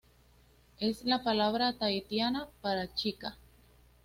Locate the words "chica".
2.95-3.37